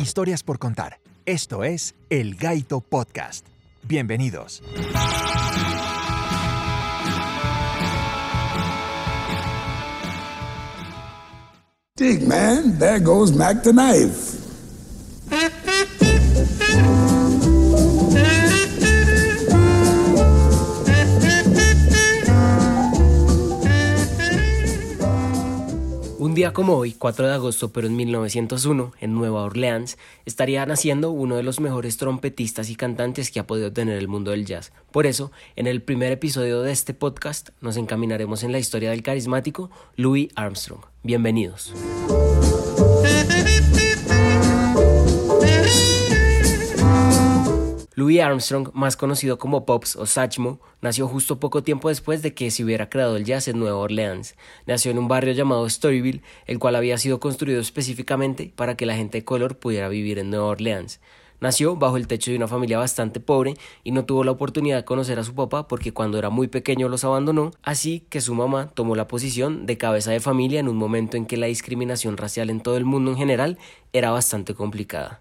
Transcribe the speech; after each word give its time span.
historias 0.00 0.42
por 0.42 0.58
contar. 0.58 1.00
Esto 1.26 1.64
es 1.64 1.94
El 2.08 2.34
Gaito 2.34 2.80
Podcast. 2.80 3.46
Bienvenidos. 3.82 4.62
Dig, 11.96 12.26
man, 12.26 12.78
there 12.78 12.98
goes 12.98 13.30
Mac 13.30 13.62
the 13.62 13.72
knife. 13.72 14.29
Día 26.40 26.54
como 26.54 26.78
hoy, 26.78 26.94
4 26.94 27.26
de 27.26 27.34
agosto, 27.34 27.70
pero 27.70 27.86
en 27.86 27.96
1901, 27.96 28.94
en 28.98 29.12
Nueva 29.12 29.42
Orleans, 29.42 29.98
estaría 30.24 30.64
naciendo 30.64 31.10
uno 31.10 31.36
de 31.36 31.42
los 31.42 31.60
mejores 31.60 31.98
trompetistas 31.98 32.70
y 32.70 32.76
cantantes 32.76 33.30
que 33.30 33.40
ha 33.40 33.46
podido 33.46 33.74
tener 33.74 33.98
el 33.98 34.08
mundo 34.08 34.30
del 34.30 34.46
jazz. 34.46 34.72
Por 34.90 35.04
eso, 35.04 35.32
en 35.54 35.66
el 35.66 35.82
primer 35.82 36.12
episodio 36.12 36.62
de 36.62 36.72
este 36.72 36.94
podcast, 36.94 37.50
nos 37.60 37.76
encaminaremos 37.76 38.42
en 38.42 38.52
la 38.52 38.58
historia 38.58 38.88
del 38.88 39.02
carismático 39.02 39.70
Louis 39.96 40.30
Armstrong. 40.34 40.80
Bienvenidos. 41.02 41.74
Louis 48.00 48.22
Armstrong, 48.22 48.70
más 48.72 48.96
conocido 48.96 49.38
como 49.38 49.66
Pops 49.66 49.94
o 49.94 50.06
Satchmo, 50.06 50.58
nació 50.80 51.06
justo 51.06 51.38
poco 51.38 51.62
tiempo 51.62 51.90
después 51.90 52.22
de 52.22 52.32
que 52.32 52.50
se 52.50 52.64
hubiera 52.64 52.88
creado 52.88 53.18
el 53.18 53.26
jazz 53.26 53.46
en 53.46 53.58
Nueva 53.58 53.76
Orleans. 53.76 54.36
Nació 54.64 54.90
en 54.90 54.98
un 54.98 55.06
barrio 55.06 55.34
llamado 55.34 55.68
Storyville, 55.68 56.22
el 56.46 56.58
cual 56.58 56.76
había 56.76 56.96
sido 56.96 57.20
construido 57.20 57.60
específicamente 57.60 58.54
para 58.56 58.74
que 58.74 58.86
la 58.86 58.96
gente 58.96 59.18
de 59.18 59.26
color 59.26 59.58
pudiera 59.58 59.90
vivir 59.90 60.18
en 60.18 60.30
Nueva 60.30 60.46
Orleans. 60.46 60.98
Nació 61.40 61.76
bajo 61.76 61.98
el 61.98 62.06
techo 62.06 62.30
de 62.30 62.38
una 62.38 62.48
familia 62.48 62.78
bastante 62.78 63.20
pobre 63.20 63.52
y 63.84 63.92
no 63.92 64.06
tuvo 64.06 64.24
la 64.24 64.30
oportunidad 64.30 64.78
de 64.78 64.84
conocer 64.86 65.18
a 65.18 65.24
su 65.24 65.34
papá 65.34 65.68
porque 65.68 65.92
cuando 65.92 66.16
era 66.16 66.30
muy 66.30 66.48
pequeño 66.48 66.88
los 66.88 67.04
abandonó, 67.04 67.50
así 67.62 68.06
que 68.08 68.22
su 68.22 68.34
mamá 68.34 68.70
tomó 68.72 68.96
la 68.96 69.08
posición 69.08 69.66
de 69.66 69.76
cabeza 69.76 70.10
de 70.10 70.20
familia 70.20 70.58
en 70.58 70.68
un 70.68 70.78
momento 70.78 71.18
en 71.18 71.26
que 71.26 71.36
la 71.36 71.48
discriminación 71.48 72.16
racial 72.16 72.48
en 72.48 72.62
todo 72.62 72.78
el 72.78 72.86
mundo 72.86 73.10
en 73.10 73.18
general 73.18 73.58
era 73.92 74.10
bastante 74.10 74.54
complicada. 74.54 75.20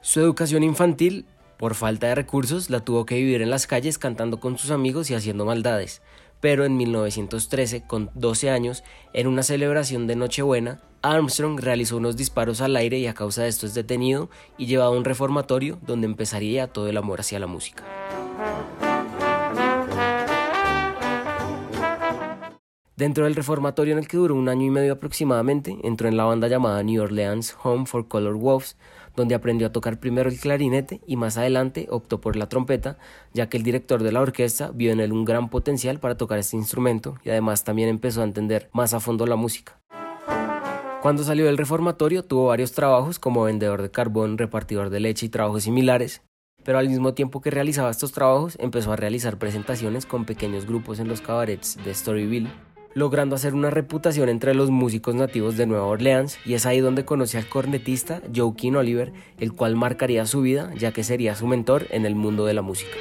Su 0.00 0.20
educación 0.20 0.62
infantil 0.62 1.26
por 1.58 1.74
falta 1.74 2.06
de 2.06 2.14
recursos, 2.14 2.70
la 2.70 2.80
tuvo 2.80 3.04
que 3.04 3.16
vivir 3.16 3.42
en 3.42 3.50
las 3.50 3.66
calles 3.66 3.98
cantando 3.98 4.38
con 4.40 4.56
sus 4.56 4.70
amigos 4.70 5.10
y 5.10 5.14
haciendo 5.14 5.44
maldades. 5.44 6.02
Pero 6.40 6.64
en 6.64 6.76
1913, 6.76 7.82
con 7.86 8.10
12 8.14 8.50
años, 8.50 8.84
en 9.12 9.26
una 9.26 9.42
celebración 9.42 10.06
de 10.06 10.14
Nochebuena, 10.14 10.80
Armstrong 11.02 11.58
realizó 11.60 11.96
unos 11.96 12.16
disparos 12.16 12.60
al 12.60 12.76
aire 12.76 12.98
y 12.98 13.08
a 13.08 13.14
causa 13.14 13.42
de 13.42 13.48
esto 13.48 13.66
es 13.66 13.74
detenido 13.74 14.30
y 14.56 14.66
llevado 14.66 14.94
a 14.94 14.96
un 14.96 15.04
reformatorio 15.04 15.78
donde 15.84 16.06
empezaría 16.06 16.68
todo 16.68 16.88
el 16.88 16.96
amor 16.96 17.20
hacia 17.20 17.40
la 17.40 17.48
música. 17.48 17.84
Dentro 22.98 23.24
del 23.24 23.36
reformatorio 23.36 23.92
en 23.92 24.00
el 24.00 24.08
que 24.08 24.16
duró 24.16 24.34
un 24.34 24.48
año 24.48 24.66
y 24.66 24.70
medio 24.70 24.94
aproximadamente, 24.94 25.78
entró 25.84 26.08
en 26.08 26.16
la 26.16 26.24
banda 26.24 26.48
llamada 26.48 26.82
New 26.82 27.00
Orleans 27.00 27.56
Home 27.62 27.86
for 27.86 28.08
Color 28.08 28.34
Wolves, 28.34 28.76
donde 29.18 29.34
aprendió 29.34 29.66
a 29.66 29.72
tocar 29.72 29.98
primero 29.98 30.30
el 30.30 30.38
clarinete 30.38 31.00
y 31.06 31.16
más 31.16 31.36
adelante 31.36 31.88
optó 31.90 32.20
por 32.20 32.36
la 32.36 32.48
trompeta, 32.48 32.98
ya 33.34 33.48
que 33.48 33.56
el 33.56 33.64
director 33.64 34.02
de 34.02 34.12
la 34.12 34.20
orquesta 34.20 34.70
vio 34.72 34.92
en 34.92 35.00
él 35.00 35.12
un 35.12 35.24
gran 35.24 35.50
potencial 35.50 35.98
para 35.98 36.16
tocar 36.16 36.38
este 36.38 36.56
instrumento 36.56 37.16
y 37.24 37.30
además 37.30 37.64
también 37.64 37.88
empezó 37.88 38.20
a 38.20 38.24
entender 38.24 38.70
más 38.72 38.94
a 38.94 39.00
fondo 39.00 39.26
la 39.26 39.36
música. 39.36 39.80
Cuando 41.02 41.24
salió 41.24 41.46
del 41.46 41.58
reformatorio 41.58 42.24
tuvo 42.24 42.46
varios 42.46 42.72
trabajos 42.72 43.18
como 43.18 43.44
vendedor 43.44 43.82
de 43.82 43.90
carbón, 43.90 44.38
repartidor 44.38 44.88
de 44.90 45.00
leche 45.00 45.26
y 45.26 45.28
trabajos 45.28 45.64
similares, 45.64 46.22
pero 46.64 46.78
al 46.78 46.88
mismo 46.88 47.14
tiempo 47.14 47.40
que 47.40 47.50
realizaba 47.50 47.90
estos 47.90 48.12
trabajos 48.12 48.56
empezó 48.60 48.92
a 48.92 48.96
realizar 48.96 49.38
presentaciones 49.38 50.06
con 50.06 50.26
pequeños 50.26 50.64
grupos 50.66 51.00
en 51.00 51.08
los 51.08 51.20
cabarets 51.20 51.76
de 51.84 51.92
Storyville 51.92 52.50
logrando 52.94 53.36
hacer 53.36 53.54
una 53.54 53.70
reputación 53.70 54.28
entre 54.28 54.54
los 54.54 54.70
músicos 54.70 55.14
nativos 55.14 55.56
de 55.56 55.66
Nueva 55.66 55.86
Orleans 55.86 56.38
y 56.44 56.54
es 56.54 56.66
ahí 56.66 56.80
donde 56.80 57.04
conoce 57.04 57.38
al 57.38 57.48
cornetista 57.48 58.22
Joe 58.34 58.54
King 58.56 58.72
Oliver, 58.72 59.12
el 59.38 59.52
cual 59.52 59.76
marcaría 59.76 60.26
su 60.26 60.40
vida 60.42 60.72
ya 60.76 60.92
que 60.92 61.04
sería 61.04 61.34
su 61.34 61.46
mentor 61.46 61.86
en 61.90 62.06
el 62.06 62.14
mundo 62.14 62.46
de 62.46 62.54
la 62.54 62.62
música. 62.62 62.96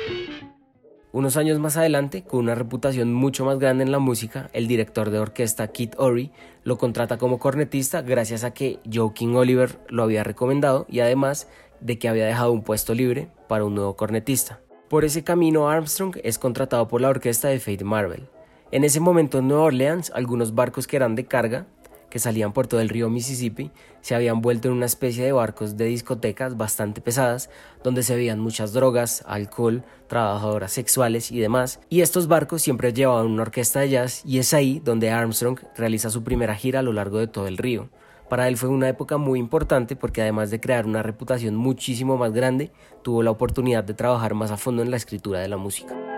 Unos 1.14 1.38
años 1.38 1.58
más 1.58 1.78
adelante, 1.78 2.24
con 2.24 2.42
una 2.42 2.54
reputación 2.54 3.14
mucho 3.14 3.44
más 3.44 3.58
grande 3.58 3.84
en 3.84 3.92
la 3.92 3.98
música, 3.98 4.50
el 4.54 4.68
director 4.68 5.10
de 5.10 5.20
orquesta 5.20 5.68
Kit 5.70 5.96
Ory 5.98 6.32
lo 6.64 6.78
contrata 6.78 7.18
como 7.18 7.40
cornetista 7.40 8.02
gracias 8.02 8.44
a 8.44 8.54
que 8.54 8.80
Joe 8.94 9.14
King 9.14 9.36
Oliver 9.36 9.80
lo 9.90 10.04
había 10.04 10.24
recomendado 10.24 10.86
y 10.90 11.00
además 11.00 11.48
de 11.80 11.98
que 11.98 12.10
había 12.10 12.26
dejado 12.26 12.52
un 12.52 12.62
puesto 12.64 12.94
libre 12.94 13.30
para 13.48 13.64
un 13.64 13.74
nuevo 13.74 13.96
cornetista. 13.96 14.60
Por 14.90 15.06
ese 15.06 15.24
camino 15.24 15.70
Armstrong 15.70 16.18
es 16.24 16.38
contratado 16.38 16.88
por 16.88 17.02
la 17.02 17.10
orquesta 17.10 17.48
de 17.48 17.60
Faith 17.60 17.82
Marvel, 17.82 18.30
en 18.72 18.84
ese 18.84 19.00
momento 19.00 19.40
en 19.40 19.48
Nueva 19.48 19.64
Orleans, 19.64 20.12
algunos 20.14 20.54
barcos 20.54 20.88
que 20.88 20.98
eran 20.98 21.16
de 21.16 21.26
carga, 21.26 21.68
que 22.10 22.20
salían 22.20 22.54
por 22.54 22.68
todo 22.68 22.80
el 22.80 22.90
río 22.90 23.10
Mississippi, 23.10 23.72
se 24.02 24.16
habían 24.16 24.42
vuelto 24.42 24.68
en 24.68 24.74
una 24.74 24.86
especie 24.86 25.24
de 25.24 25.32
barcos 25.32 25.78
de 25.78 25.86
discotecas 25.86 26.58
bastante 26.58 27.02
pesadas, 27.02 27.50
donde 27.84 28.04
se 28.04 28.16
veían 28.16 28.40
muchas 28.40 28.74
drogas, 28.74 29.24
alcohol, 29.28 29.84
trabajadoras 30.08 30.72
sexuales 30.72 31.32
y 31.32 31.40
demás, 31.40 31.80
y 31.90 32.02
estos 32.02 32.28
barcos 32.28 32.62
siempre 32.62 32.94
llevaban 32.94 33.28
una 33.28 33.44
orquesta 33.44 33.82
de 33.82 33.90
jazz 33.90 34.22
y 34.26 34.40
es 34.40 34.54
ahí 34.54 34.82
donde 34.84 35.12
Armstrong 35.12 35.60
realiza 35.76 36.10
su 36.10 36.24
primera 36.24 36.56
gira 36.56 36.80
a 36.80 36.84
lo 36.84 36.94
largo 36.94 37.20
de 37.20 37.28
todo 37.28 37.48
el 37.48 37.58
río. 37.58 37.90
Para 38.30 38.50
él 38.50 38.58
fue 38.58 38.68
una 38.68 38.90
época 38.90 39.18
muy 39.18 39.40
importante 39.40 39.96
porque 39.96 40.22
además 40.22 40.50
de 40.52 40.60
crear 40.60 40.86
una 40.86 41.02
reputación 41.02 41.56
muchísimo 41.56 42.18
más 42.18 42.34
grande, 42.34 42.72
tuvo 43.02 43.24
la 43.24 43.32
oportunidad 43.32 43.86
de 43.86 43.94
trabajar 43.94 44.34
más 44.34 44.52
a 44.52 44.58
fondo 44.58 44.82
en 44.82 44.92
la 44.92 44.98
escritura 44.98 45.40
de 45.40 45.48
la 45.48 45.56
música. 45.56 46.17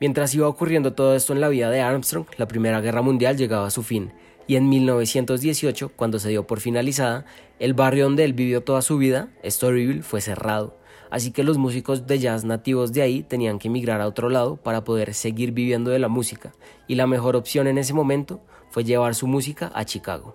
Mientras 0.00 0.34
iba 0.34 0.48
ocurriendo 0.48 0.94
todo 0.94 1.14
esto 1.14 1.34
en 1.34 1.42
la 1.42 1.50
vida 1.50 1.68
de 1.68 1.82
Armstrong, 1.82 2.24
la 2.38 2.48
Primera 2.48 2.80
Guerra 2.80 3.02
Mundial 3.02 3.36
llegaba 3.36 3.66
a 3.66 3.70
su 3.70 3.82
fin, 3.82 4.14
y 4.46 4.56
en 4.56 4.70
1918, 4.70 5.90
cuando 5.94 6.18
se 6.18 6.30
dio 6.30 6.46
por 6.46 6.60
finalizada, 6.60 7.26
el 7.58 7.74
barrio 7.74 8.04
donde 8.04 8.24
él 8.24 8.32
vivió 8.32 8.62
toda 8.62 8.80
su 8.80 8.96
vida, 8.96 9.28
Storyville, 9.44 10.02
fue 10.02 10.22
cerrado, 10.22 10.78
así 11.10 11.32
que 11.32 11.44
los 11.44 11.58
músicos 11.58 12.06
de 12.06 12.18
jazz 12.18 12.46
nativos 12.46 12.94
de 12.94 13.02
ahí 13.02 13.22
tenían 13.22 13.58
que 13.58 13.68
emigrar 13.68 14.00
a 14.00 14.06
otro 14.06 14.30
lado 14.30 14.56
para 14.56 14.84
poder 14.84 15.12
seguir 15.12 15.52
viviendo 15.52 15.90
de 15.90 15.98
la 15.98 16.08
música, 16.08 16.54
y 16.88 16.94
la 16.94 17.06
mejor 17.06 17.36
opción 17.36 17.66
en 17.66 17.76
ese 17.76 17.92
momento 17.92 18.40
fue 18.70 18.84
llevar 18.84 19.14
su 19.14 19.26
música 19.26 19.70
a 19.74 19.84
Chicago. 19.84 20.34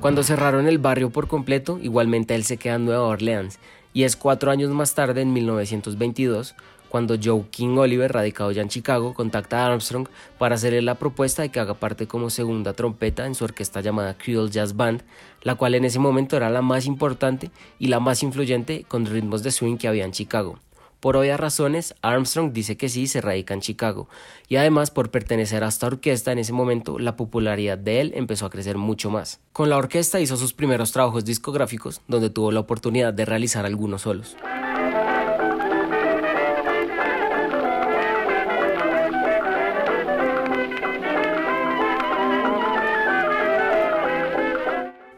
Cuando 0.00 0.22
cerraron 0.22 0.66
el 0.66 0.78
barrio 0.78 1.10
por 1.10 1.28
completo, 1.28 1.78
igualmente 1.82 2.34
él 2.34 2.44
se 2.44 2.56
queda 2.56 2.76
en 2.76 2.86
Nueva 2.86 3.04
Orleans, 3.04 3.58
y 3.92 4.02
es 4.02 4.16
cuatro 4.16 4.50
años 4.50 4.70
más 4.70 4.94
tarde, 4.94 5.20
en 5.20 5.32
1922, 5.32 6.56
cuando 6.94 7.16
Joe 7.20 7.46
King 7.50 7.76
Oliver, 7.76 8.12
radicado 8.12 8.52
ya 8.52 8.62
en 8.62 8.68
Chicago, 8.68 9.14
contacta 9.14 9.58
a 9.58 9.66
Armstrong 9.66 10.06
para 10.38 10.54
hacerle 10.54 10.80
la 10.80 10.94
propuesta 10.94 11.42
de 11.42 11.48
que 11.48 11.58
haga 11.58 11.74
parte 11.74 12.06
como 12.06 12.30
segunda 12.30 12.72
trompeta 12.72 13.26
en 13.26 13.34
su 13.34 13.42
orquesta 13.42 13.80
llamada 13.80 14.16
Creole 14.16 14.48
Jazz 14.48 14.76
Band, 14.76 15.02
la 15.42 15.56
cual 15.56 15.74
en 15.74 15.84
ese 15.84 15.98
momento 15.98 16.36
era 16.36 16.50
la 16.50 16.62
más 16.62 16.86
importante 16.86 17.50
y 17.80 17.88
la 17.88 17.98
más 17.98 18.22
influyente 18.22 18.84
con 18.86 19.06
ritmos 19.06 19.42
de 19.42 19.50
swing 19.50 19.76
que 19.76 19.88
había 19.88 20.04
en 20.04 20.12
Chicago. 20.12 20.60
Por 21.00 21.16
obvias 21.16 21.40
razones, 21.40 21.96
Armstrong 22.00 22.52
dice 22.52 22.76
que 22.76 22.88
sí 22.88 23.08
se 23.08 23.20
radica 23.20 23.54
en 23.54 23.60
Chicago, 23.60 24.08
y 24.46 24.54
además 24.54 24.92
por 24.92 25.10
pertenecer 25.10 25.64
a 25.64 25.68
esta 25.70 25.88
orquesta 25.88 26.30
en 26.30 26.38
ese 26.38 26.52
momento, 26.52 27.00
la 27.00 27.16
popularidad 27.16 27.76
de 27.76 28.02
él 28.02 28.12
empezó 28.14 28.46
a 28.46 28.50
crecer 28.50 28.78
mucho 28.78 29.10
más. 29.10 29.40
Con 29.52 29.68
la 29.68 29.78
orquesta 29.78 30.20
hizo 30.20 30.36
sus 30.36 30.52
primeros 30.52 30.92
trabajos 30.92 31.24
discográficos, 31.24 32.02
donde 32.06 32.30
tuvo 32.30 32.52
la 32.52 32.60
oportunidad 32.60 33.12
de 33.12 33.24
realizar 33.24 33.66
algunos 33.66 34.02
solos. 34.02 34.36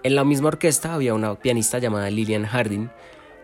En 0.07 0.15
la 0.15 0.23
misma 0.23 0.47
orquesta 0.47 0.95
había 0.95 1.15
una 1.15 1.35
pianista 1.35 1.81
llamada 1.81 2.11
Lillian 2.11 2.45
Harding, 2.45 2.91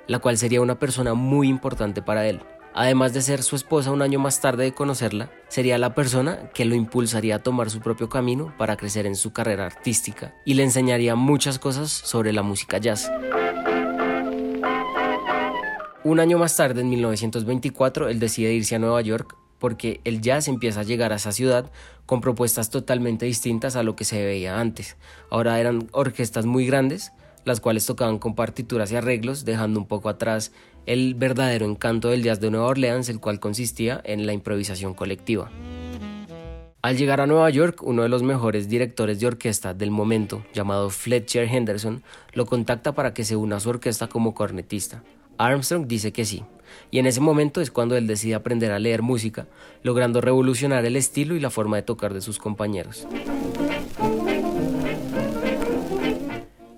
la 0.06 0.20
cual 0.20 0.38
sería 0.38 0.61
una 0.61 0.79
persona 0.79 1.12
muy 1.12 1.49
importante 1.49 2.03
para 2.03 2.29
él. 2.29 2.41
Además 2.73 3.12
de 3.12 3.20
ser 3.20 3.43
su 3.43 3.56
esposa 3.56 3.91
un 3.91 4.00
año 4.00 4.20
más 4.20 4.41
tarde 4.41 4.62
de 4.62 4.73
conocerla, 4.73 5.32
sería 5.49 5.76
la 5.76 5.97
persona 5.97 6.50
que 6.55 6.64
lo 6.64 6.76
impulsaría 6.76 7.35
a 7.35 7.38
tomar 7.41 7.69
su 7.69 7.81
propio 7.81 8.09
camino 8.09 8.55
para 8.59 8.76
crecer 8.76 9.06
en 9.06 9.17
su 9.17 9.32
carrera 9.32 9.67
artística 9.67 10.37
y 10.47 10.55
le 10.55 10.62
enseñaría 10.62 11.17
muchas 11.17 11.59
cosas 11.59 11.91
sobre 11.91 12.32
la 12.32 12.44
música 12.44 12.79
jazz. 12.79 13.11
Un 16.05 16.20
año 16.20 16.38
más 16.38 16.55
tarde, 16.55 16.82
en 16.82 16.91
1924, 16.91 18.09
él 18.09 18.20
decide 18.20 18.53
irse 18.53 18.76
a 18.76 18.79
Nueva 18.79 19.00
York 19.00 19.37
porque 19.62 20.00
el 20.03 20.20
jazz 20.20 20.49
empieza 20.49 20.81
a 20.81 20.82
llegar 20.82 21.12
a 21.12 21.17
esa 21.17 21.31
ciudad 21.31 21.70
con 22.05 22.20
propuestas 22.20 22.69
totalmente 22.69 23.26
distintas 23.26 23.76
a 23.76 23.85
lo 23.85 23.94
que 23.94 24.05
se 24.05 24.25
veía 24.25 24.59
antes. 24.59 24.97
Ahora 25.31 25.61
eran 25.61 25.87
orquestas 25.93 26.47
muy 26.47 26.67
grandes, 26.67 27.12
las 27.44 27.61
cuales 27.61 27.87
tocaban 27.87 28.19
con 28.19 28.35
partituras 28.35 28.91
y 28.91 28.97
arreglos, 28.97 29.44
dejando 29.44 29.79
un 29.79 29.87
poco 29.87 30.09
atrás 30.09 30.50
el 30.85 31.14
verdadero 31.14 31.64
encanto 31.64 32.09
del 32.09 32.25
jazz 32.25 32.41
de 32.41 32.50
Nueva 32.50 32.67
Orleans, 32.67 33.09
el 33.09 33.20
cual 33.20 33.38
consistía 33.38 34.00
en 34.05 34.26
la 34.26 34.32
improvisación 34.32 34.94
colectiva. 34.94 35.49
Al 36.82 36.97
llegar 36.97 37.20
a 37.20 37.29
Nueva 37.29 37.49
York, 37.49 37.85
uno 37.85 38.03
de 38.03 38.09
los 38.09 38.25
mejores 38.25 38.69
directores 38.69 39.20
de 39.20 39.29
orquesta 39.29 39.75
del 39.75 39.93
momento, 39.93 40.44
llamado 40.53 40.91
Fletcher 40.91 41.44
Henderson, 41.44 42.03
lo 42.32 42.47
contacta 42.47 42.97
para 42.97 43.14
que 43.14 43.23
se 43.23 43.37
una 43.37 43.59
a 43.59 43.61
su 43.61 43.70
orquesta 43.70 44.09
como 44.09 44.35
cornetista. 44.35 45.05
Armstrong 45.46 45.86
dice 45.86 46.12
que 46.12 46.24
sí, 46.24 46.44
y 46.90 46.98
en 46.98 47.06
ese 47.06 47.20
momento 47.20 47.60
es 47.60 47.70
cuando 47.70 47.96
él 47.96 48.06
decide 48.06 48.34
aprender 48.34 48.70
a 48.72 48.78
leer 48.78 49.02
música, 49.02 49.48
logrando 49.82 50.20
revolucionar 50.20 50.84
el 50.84 50.96
estilo 50.96 51.34
y 51.34 51.40
la 51.40 51.50
forma 51.50 51.76
de 51.76 51.82
tocar 51.82 52.14
de 52.14 52.20
sus 52.20 52.38
compañeros. 52.38 53.06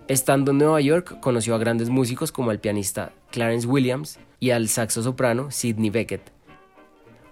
Estando 0.09 0.53
en 0.53 0.59
Nueva 0.59 0.81
York, 0.81 1.19
conoció 1.21 1.55
a 1.55 1.59
grandes 1.59 1.89
músicos 1.89 2.31
como 2.31 2.51
el 2.51 2.61
pianista 2.61 3.13
Clarence 3.31 3.67
Williams 3.67 4.19
y 4.39 4.51
al 4.51 4.69
saxo 4.69 5.03
soprano 5.03 5.51
Sidney 5.51 5.91
Beckett. 5.91 6.33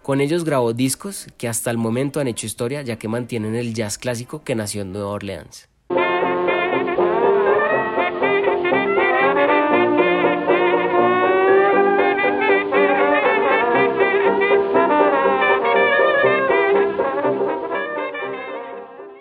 Con 0.02 0.20
ellos 0.20 0.44
grabó 0.44 0.72
discos 0.72 1.28
que 1.38 1.48
hasta 1.48 1.70
el 1.70 1.78
momento 1.78 2.18
han 2.18 2.28
hecho 2.28 2.46
historia 2.46 2.82
ya 2.82 2.98
que 2.98 3.08
mantienen 3.08 3.54
el 3.54 3.72
jazz 3.72 3.98
clásico 3.98 4.42
que 4.42 4.54
nació 4.54 4.82
en 4.82 4.92
Nueva 4.92 5.10
Orleans. 5.10 5.68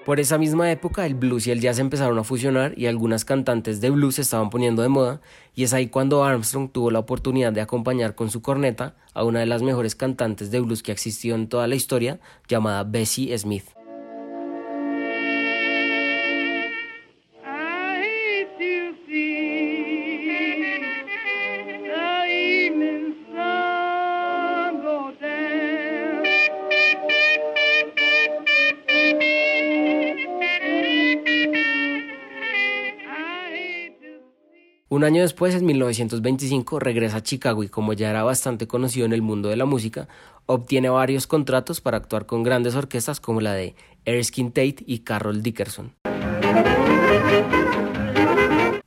Por 0.06 0.20
esa 0.20 0.40
misma 0.40 0.72
época 0.72 1.06
el 1.06 1.14
blues 1.14 1.46
y 1.46 1.52
el 1.52 1.62
jazz 1.62 1.78
empezaron 1.78 2.18
a 2.18 2.24
fusionar 2.24 2.74
y 2.76 2.88
algunas 2.88 3.24
cantantes 3.24 3.82
de 3.82 3.92
blues 3.92 4.16
se 4.16 4.24
estaban 4.24 4.50
poniendo 4.50 4.82
de 4.82 4.90
moda 4.90 5.22
y 5.54 5.64
es 5.64 5.74
ahí 5.74 5.90
cuando 5.90 6.24
Armstrong 6.24 6.72
tuvo 6.72 6.90
la 6.90 6.98
oportunidad 6.98 7.54
de 7.54 7.62
acompañar 7.62 8.16
con 8.16 8.32
su 8.32 8.42
corneta 8.42 8.96
a 9.14 9.24
una 9.24 9.42
de 9.42 9.46
las 9.46 9.62
mejores 9.62 9.94
cantantes 9.94 10.50
de 10.50 10.60
blues 10.60 10.82
que 10.82 10.92
ha 10.92 10.94
existido 10.94 11.36
en 11.36 11.48
toda 11.48 11.68
la 11.68 11.76
historia 11.76 12.20
llamada 12.48 12.84
Bessie 12.84 13.38
Smith. 13.38 13.81
Un 34.92 35.06
año 35.06 35.22
después, 35.22 35.56
en 35.56 35.66
1925, 35.66 36.78
regresa 36.78 37.16
a 37.16 37.24
Chicago 37.24 37.64
y 37.64 37.70
como 37.70 37.94
ya 37.94 38.10
era 38.10 38.24
bastante 38.24 38.68
conocido 38.68 39.06
en 39.06 39.14
el 39.14 39.22
mundo 39.22 39.48
de 39.48 39.56
la 39.56 39.64
música, 39.64 40.10
obtiene 40.48 40.90
varios 40.90 41.28
contratos 41.28 41.80
para 41.80 41.96
actuar 41.96 42.26
con 42.26 42.44
grandes 42.44 42.76
orquestas 42.76 43.22
como 43.22 43.40
la 43.40 43.54
de 43.54 43.74
Erskine 44.04 44.50
Tate 44.50 44.84
y 44.86 45.00
Carroll 45.00 45.44
Dickerson. 45.44 45.94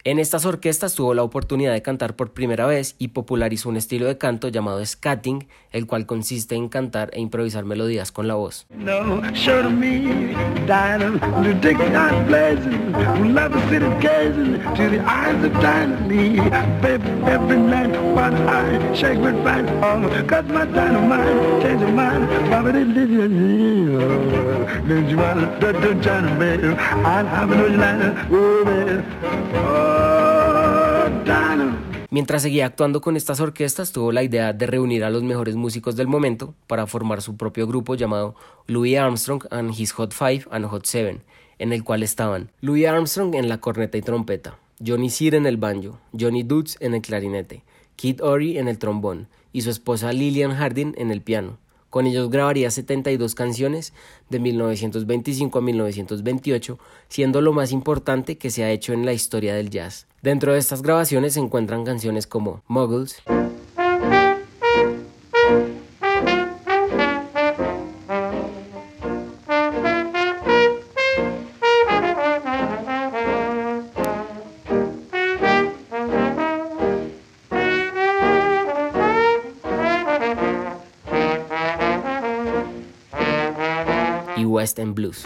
En 0.06 0.18
estas 0.18 0.44
orquestas 0.44 0.94
tuvo 0.94 1.14
la 1.14 1.22
oportunidad 1.22 1.72
de 1.72 1.80
cantar 1.80 2.14
por 2.14 2.34
primera 2.34 2.66
vez 2.66 2.94
y 2.98 3.08
popularizó 3.08 3.70
un 3.70 3.78
estilo 3.78 4.04
de 4.04 4.18
canto 4.18 4.48
llamado 4.48 4.84
scatting, 4.84 5.48
el 5.72 5.86
cual 5.86 6.04
consiste 6.04 6.56
en 6.56 6.68
cantar 6.68 7.08
e 7.14 7.22
improvisar 7.22 7.64
melodías 7.64 8.12
con 8.12 8.28
la 8.28 8.34
voz. 8.34 8.66
Mientras 32.14 32.42
seguía 32.42 32.66
actuando 32.66 33.00
con 33.00 33.16
estas 33.16 33.40
orquestas, 33.40 33.90
tuvo 33.90 34.12
la 34.12 34.22
idea 34.22 34.52
de 34.52 34.68
reunir 34.68 35.02
a 35.02 35.10
los 35.10 35.24
mejores 35.24 35.56
músicos 35.56 35.96
del 35.96 36.06
momento 36.06 36.54
para 36.68 36.86
formar 36.86 37.20
su 37.22 37.36
propio 37.36 37.66
grupo 37.66 37.96
llamado 37.96 38.36
Louis 38.68 38.96
Armstrong 38.96 39.42
and 39.50 39.74
His 39.76 39.90
Hot 39.90 40.14
Five 40.14 40.44
and 40.52 40.64
Hot 40.66 40.86
Seven, 40.86 41.24
en 41.58 41.72
el 41.72 41.82
cual 41.82 42.04
estaban 42.04 42.52
Louis 42.60 42.86
Armstrong 42.86 43.34
en 43.34 43.48
la 43.48 43.58
corneta 43.58 43.98
y 43.98 44.02
trompeta, 44.02 44.60
Johnny 44.78 45.10
Sear 45.10 45.34
en 45.34 45.44
el 45.44 45.56
banjo, 45.56 45.98
Johnny 46.16 46.44
Dutz 46.44 46.76
en 46.78 46.94
el 46.94 47.02
clarinete, 47.02 47.64
Kid 47.96 48.22
Ory 48.22 48.58
en 48.58 48.68
el 48.68 48.78
trombón 48.78 49.26
y 49.52 49.62
su 49.62 49.70
esposa 49.70 50.12
Lillian 50.12 50.52
Hardin 50.52 50.94
en 50.96 51.10
el 51.10 51.20
piano. 51.20 51.58
Con 51.94 52.08
ellos 52.08 52.28
grabaría 52.28 52.72
72 52.72 53.36
canciones 53.36 53.92
de 54.28 54.40
1925 54.40 55.60
a 55.60 55.62
1928, 55.62 56.76
siendo 57.06 57.40
lo 57.40 57.52
más 57.52 57.70
importante 57.70 58.36
que 58.36 58.50
se 58.50 58.64
ha 58.64 58.72
hecho 58.72 58.92
en 58.92 59.06
la 59.06 59.12
historia 59.12 59.54
del 59.54 59.70
jazz. 59.70 60.08
Dentro 60.20 60.52
de 60.52 60.58
estas 60.58 60.82
grabaciones 60.82 61.34
se 61.34 61.38
encuentran 61.38 61.84
canciones 61.84 62.26
como 62.26 62.64
Muggles, 62.66 63.22
West 84.64 84.78
End 84.78 84.94
Blues. 84.94 85.22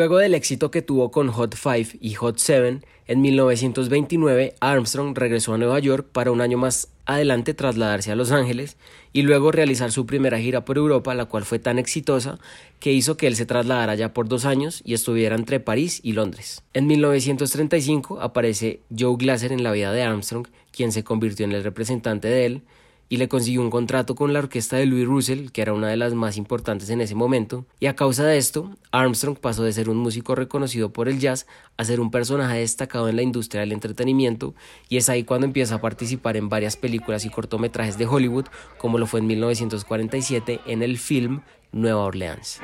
Luego 0.00 0.16
del 0.16 0.32
éxito 0.32 0.70
que 0.70 0.80
tuvo 0.80 1.10
con 1.10 1.28
Hot 1.28 1.54
5 1.54 1.98
y 2.00 2.14
Hot 2.14 2.38
7, 2.38 2.80
en 3.06 3.20
1929 3.20 4.54
Armstrong 4.58 5.14
regresó 5.14 5.52
a 5.52 5.58
Nueva 5.58 5.78
York 5.78 6.06
para 6.10 6.30
un 6.30 6.40
año 6.40 6.56
más 6.56 6.88
adelante 7.04 7.52
trasladarse 7.52 8.10
a 8.10 8.16
Los 8.16 8.32
Ángeles 8.32 8.78
y 9.12 9.20
luego 9.20 9.52
realizar 9.52 9.92
su 9.92 10.06
primera 10.06 10.38
gira 10.38 10.64
por 10.64 10.78
Europa, 10.78 11.14
la 11.14 11.26
cual 11.26 11.44
fue 11.44 11.58
tan 11.58 11.78
exitosa 11.78 12.38
que 12.78 12.94
hizo 12.94 13.18
que 13.18 13.26
él 13.26 13.36
se 13.36 13.44
trasladara 13.44 13.94
ya 13.94 14.14
por 14.14 14.26
dos 14.26 14.46
años 14.46 14.80
y 14.86 14.94
estuviera 14.94 15.36
entre 15.36 15.60
París 15.60 16.00
y 16.02 16.14
Londres. 16.14 16.62
En 16.72 16.86
1935 16.86 18.22
aparece 18.22 18.80
Joe 18.98 19.16
Glasser 19.18 19.52
en 19.52 19.62
la 19.62 19.72
vida 19.72 19.92
de 19.92 20.02
Armstrong, 20.02 20.46
quien 20.72 20.92
se 20.92 21.04
convirtió 21.04 21.44
en 21.44 21.52
el 21.52 21.62
representante 21.62 22.28
de 22.28 22.46
él, 22.46 22.62
y 23.10 23.16
le 23.16 23.28
consiguió 23.28 23.60
un 23.60 23.70
contrato 23.70 24.14
con 24.14 24.32
la 24.32 24.38
orquesta 24.38 24.76
de 24.76 24.86
Louis 24.86 25.04
Russell, 25.04 25.50
que 25.50 25.62
era 25.62 25.74
una 25.74 25.88
de 25.88 25.96
las 25.96 26.14
más 26.14 26.36
importantes 26.36 26.88
en 26.90 27.00
ese 27.00 27.16
momento, 27.16 27.66
y 27.80 27.86
a 27.86 27.96
causa 27.96 28.24
de 28.24 28.38
esto, 28.38 28.70
Armstrong 28.92 29.36
pasó 29.36 29.64
de 29.64 29.72
ser 29.72 29.90
un 29.90 29.96
músico 29.96 30.36
reconocido 30.36 30.92
por 30.92 31.08
el 31.08 31.18
jazz 31.18 31.46
a 31.76 31.84
ser 31.84 32.00
un 32.00 32.12
personaje 32.12 32.60
destacado 32.60 33.08
en 33.08 33.16
la 33.16 33.22
industria 33.22 33.62
del 33.62 33.72
entretenimiento, 33.72 34.54
y 34.88 34.96
es 34.96 35.08
ahí 35.08 35.24
cuando 35.24 35.44
empieza 35.44 35.74
a 35.74 35.80
participar 35.80 36.36
en 36.36 36.48
varias 36.48 36.76
películas 36.76 37.24
y 37.24 37.30
cortometrajes 37.30 37.98
de 37.98 38.06
Hollywood, 38.06 38.46
como 38.78 38.96
lo 38.96 39.08
fue 39.08 39.18
en 39.18 39.26
1947 39.26 40.60
en 40.66 40.82
el 40.84 40.96
film 40.96 41.40
Nueva 41.72 42.04
Orleans. 42.04 42.60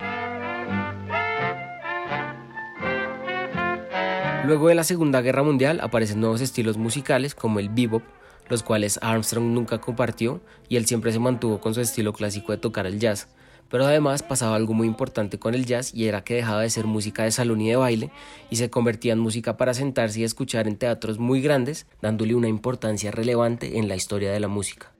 Luego 4.46 4.68
de 4.68 4.76
la 4.76 4.84
Segunda 4.84 5.22
Guerra 5.22 5.42
Mundial 5.42 5.80
aparecen 5.80 6.20
nuevos 6.20 6.40
estilos 6.40 6.76
musicales 6.76 7.34
como 7.34 7.58
el 7.58 7.68
bebop, 7.68 8.04
los 8.48 8.62
cuales 8.62 8.98
Armstrong 9.02 9.46
nunca 9.46 9.78
compartió 9.80 10.40
y 10.68 10.76
él 10.76 10.86
siempre 10.86 11.12
se 11.12 11.18
mantuvo 11.18 11.60
con 11.60 11.74
su 11.74 11.80
estilo 11.80 12.12
clásico 12.12 12.52
de 12.52 12.58
tocar 12.58 12.86
el 12.86 12.98
jazz. 12.98 13.28
Pero 13.68 13.84
además 13.84 14.22
pasaba 14.22 14.54
algo 14.54 14.74
muy 14.74 14.86
importante 14.86 15.38
con 15.38 15.54
el 15.54 15.66
jazz 15.66 15.92
y 15.92 16.06
era 16.06 16.22
que 16.22 16.34
dejaba 16.34 16.62
de 16.62 16.70
ser 16.70 16.86
música 16.86 17.24
de 17.24 17.32
salón 17.32 17.60
y 17.60 17.68
de 17.68 17.76
baile 17.76 18.10
y 18.48 18.56
se 18.56 18.70
convertía 18.70 19.12
en 19.12 19.18
música 19.18 19.56
para 19.56 19.74
sentarse 19.74 20.20
y 20.20 20.24
escuchar 20.24 20.68
en 20.68 20.76
teatros 20.76 21.18
muy 21.18 21.40
grandes, 21.40 21.86
dándole 22.00 22.34
una 22.34 22.48
importancia 22.48 23.10
relevante 23.10 23.78
en 23.78 23.88
la 23.88 23.96
historia 23.96 24.30
de 24.30 24.40
la 24.40 24.48
música. 24.48 24.92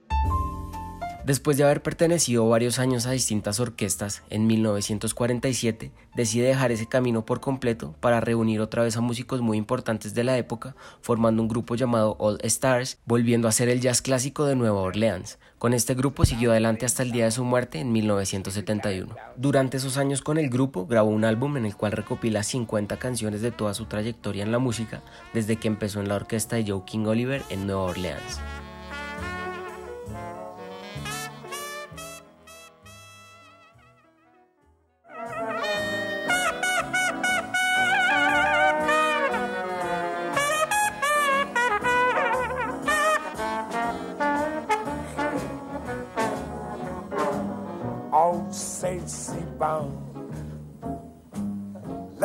Después 1.27 1.57
de 1.57 1.65
haber 1.65 1.83
pertenecido 1.83 2.47
varios 2.47 2.79
años 2.79 3.05
a 3.05 3.11
distintas 3.11 3.59
orquestas, 3.59 4.23
en 4.29 4.47
1947 4.47 5.91
decide 6.15 6.47
dejar 6.47 6.71
ese 6.71 6.87
camino 6.87 7.25
por 7.25 7.41
completo 7.41 7.93
para 7.99 8.21
reunir 8.21 8.61
otra 8.61 8.83
vez 8.83 8.95
a 8.95 9.01
músicos 9.01 9.41
muy 9.41 9.57
importantes 9.57 10.13
de 10.13 10.23
la 10.23 10.37
época, 10.37 10.77
formando 11.01 11.41
un 11.41 11.49
grupo 11.49 11.75
llamado 11.75 12.15
All 12.17 12.39
Stars, 12.43 12.99
volviendo 13.05 13.49
a 13.49 13.51
ser 13.51 13.67
el 13.67 13.81
jazz 13.81 14.01
clásico 14.01 14.45
de 14.45 14.55
Nueva 14.55 14.79
Orleans. 14.79 15.37
Con 15.59 15.73
este 15.73 15.95
grupo 15.95 16.23
siguió 16.23 16.51
adelante 16.51 16.85
hasta 16.85 17.03
el 17.03 17.11
día 17.11 17.25
de 17.25 17.31
su 17.31 17.43
muerte 17.43 17.81
en 17.81 17.91
1971. 17.91 19.13
Durante 19.35 19.75
esos 19.75 19.97
años 19.97 20.21
con 20.21 20.37
el 20.37 20.49
grupo 20.49 20.87
grabó 20.87 21.09
un 21.09 21.25
álbum 21.25 21.57
en 21.57 21.65
el 21.65 21.75
cual 21.75 21.91
recopila 21.91 22.41
50 22.41 22.95
canciones 22.99 23.41
de 23.41 23.51
toda 23.51 23.73
su 23.73 23.83
trayectoria 23.83 24.43
en 24.43 24.53
la 24.53 24.59
música, 24.59 25.03
desde 25.33 25.57
que 25.57 25.67
empezó 25.67 25.99
en 25.99 26.07
la 26.07 26.15
orquesta 26.15 26.55
de 26.55 26.71
Joe 26.71 26.83
King 26.85 27.05
Oliver 27.05 27.43
en 27.49 27.67
Nueva 27.67 27.81
Orleans. 27.81 28.39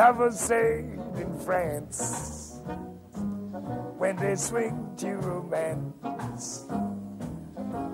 In 0.03 1.39
France 1.45 2.59
when 3.97 4.17
they 4.17 4.35
swing 4.35 4.75
to 4.97 5.15
romance 5.21 6.65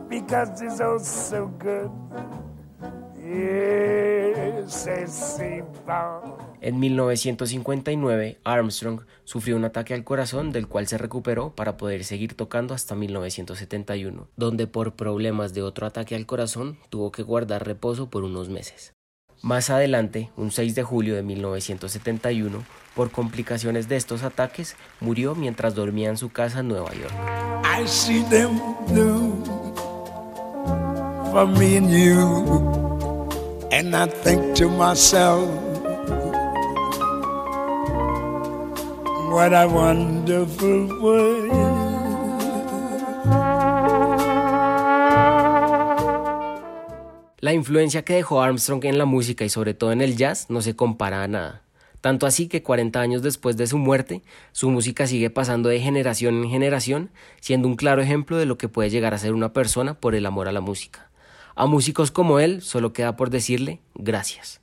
because 0.09 0.59
it's 0.59 0.81
all 0.81 0.99
so 0.99 1.51
good. 1.59 1.91
En 6.61 6.79
1959, 6.79 8.39
Armstrong 8.43 9.01
sufrió 9.23 9.55
un 9.55 9.65
ataque 9.65 9.93
al 9.93 10.03
corazón 10.03 10.51
del 10.51 10.67
cual 10.67 10.87
se 10.87 10.97
recuperó 10.97 11.53
para 11.53 11.77
poder 11.77 12.03
seguir 12.05 12.33
tocando 12.33 12.73
hasta 12.73 12.95
1971, 12.95 14.29
donde 14.35 14.65
por 14.65 14.95
problemas 14.95 15.53
de 15.53 15.61
otro 15.61 15.85
ataque 15.85 16.15
al 16.15 16.25
corazón 16.25 16.79
tuvo 16.89 17.11
que 17.11 17.21
guardar 17.21 17.67
reposo 17.67 18.09
por 18.09 18.23
unos 18.23 18.49
meses. 18.49 18.95
Más 19.41 19.69
adelante, 19.69 20.29
un 20.35 20.51
6 20.51 20.75
de 20.75 20.83
julio 20.83 21.15
de 21.15 21.23
1971, 21.23 22.63
por 22.93 23.09
complicaciones 23.09 23.87
de 23.87 23.95
estos 23.95 24.23
ataques, 24.23 24.75
murió 24.99 25.33
mientras 25.33 25.75
dormía 25.75 26.09
en 26.09 26.17
su 26.17 26.29
casa 26.29 26.59
en 26.59 26.67
Nueva 26.67 26.91
York. 26.93 27.13
La 47.41 47.53
influencia 47.53 48.03
que 48.03 48.15
dejó 48.15 48.41
Armstrong 48.41 48.83
en 48.83 48.97
la 48.97 49.05
música 49.05 49.45
y 49.45 49.49
sobre 49.49 49.73
todo 49.73 49.93
en 49.93 50.01
el 50.01 50.17
jazz 50.17 50.47
no 50.49 50.61
se 50.61 50.75
compara 50.75 51.23
a 51.23 51.27
nada. 51.29 51.63
Tanto 52.01 52.25
así 52.25 52.49
que 52.49 52.63
40 52.63 52.99
años 52.99 53.21
después 53.21 53.55
de 53.55 53.65
su 53.65 53.77
muerte, 53.77 54.23
su 54.51 54.69
música 54.69 55.07
sigue 55.07 55.29
pasando 55.29 55.69
de 55.69 55.79
generación 55.79 56.43
en 56.43 56.49
generación, 56.49 57.11
siendo 57.39 57.69
un 57.69 57.77
claro 57.77 58.01
ejemplo 58.01 58.37
de 58.37 58.45
lo 58.45 58.57
que 58.57 58.67
puede 58.67 58.89
llegar 58.89 59.13
a 59.13 59.17
ser 59.17 59.33
una 59.33 59.53
persona 59.53 59.93
por 59.93 60.15
el 60.15 60.25
amor 60.25 60.49
a 60.49 60.51
la 60.51 60.59
música. 60.59 61.09
A 61.55 61.65
músicos 61.65 62.11
como 62.11 62.39
él 62.39 62.61
solo 62.61 62.91
queda 62.91 63.15
por 63.15 63.29
decirle 63.29 63.79
gracias. 63.95 64.59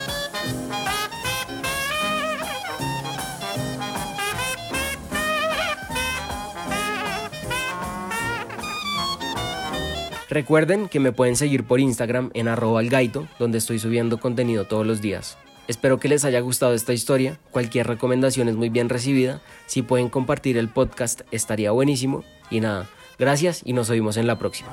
Recuerden 10.37 10.91
que 10.91 11.01
me 11.01 11.13
pueden 11.13 11.35
seguir 11.35 11.65
por 11.65 11.81
Instagram 11.81 12.29
en 12.35 12.47
algaito, 12.47 13.27
donde 13.39 13.57
estoy 13.57 13.79
subiendo 13.79 14.21
contenido 14.21 14.67
todos 14.67 14.87
los 14.87 15.01
días. 15.01 15.39
Espero 15.67 15.99
que 15.99 16.11
les 16.11 16.27
haya 16.27 16.41
gustado 16.41 16.75
esta 16.75 16.93
historia, 16.93 17.41
cualquier 17.53 17.87
recomendación 17.87 18.47
es 18.51 18.55
muy 18.55 18.69
bien 18.69 18.91
recibida, 18.91 19.41
si 19.65 19.81
pueden 19.81 20.11
compartir 20.11 20.59
el 20.59 20.69
podcast 20.69 21.23
estaría 21.31 21.71
buenísimo 21.71 22.23
y 22.51 22.61
nada, 22.61 22.87
gracias 23.19 23.63
y 23.65 23.73
nos 23.73 23.89
oímos 23.89 24.19
en 24.19 24.27
la 24.27 24.39
próxima. 24.39 24.69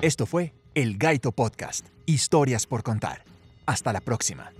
Esto 0.00 0.26
fue 0.26 0.54
El 0.74 0.98
Gaito 0.98 1.30
Podcast, 1.30 1.86
historias 2.04 2.66
por 2.66 2.82
contar. 2.82 3.22
Hasta 3.64 3.92
la 3.92 4.00
próxima. 4.00 4.50